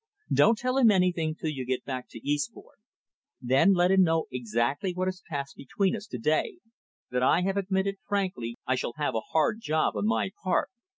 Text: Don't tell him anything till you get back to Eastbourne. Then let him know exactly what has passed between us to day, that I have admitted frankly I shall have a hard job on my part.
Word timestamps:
Don't 0.33 0.57
tell 0.57 0.77
him 0.79 0.89
anything 0.89 1.35
till 1.35 1.51
you 1.51 1.63
get 1.63 1.85
back 1.85 2.07
to 2.09 2.27
Eastbourne. 2.27 2.79
Then 3.39 3.73
let 3.73 3.91
him 3.91 4.01
know 4.01 4.25
exactly 4.31 4.93
what 4.95 5.07
has 5.07 5.21
passed 5.29 5.55
between 5.55 5.95
us 5.95 6.07
to 6.07 6.17
day, 6.17 6.57
that 7.11 7.21
I 7.21 7.41
have 7.43 7.55
admitted 7.55 7.97
frankly 8.07 8.57
I 8.65 8.73
shall 8.73 8.93
have 8.97 9.13
a 9.13 9.19
hard 9.29 9.59
job 9.61 9.95
on 9.95 10.07
my 10.07 10.31
part. 10.43 10.69